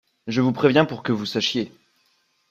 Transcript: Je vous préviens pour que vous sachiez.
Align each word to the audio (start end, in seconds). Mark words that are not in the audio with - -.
Je 0.25 0.41
vous 0.41 0.51
préviens 0.51 0.85
pour 0.85 1.03
que 1.03 1.11
vous 1.11 1.27
sachiez. 1.27 1.71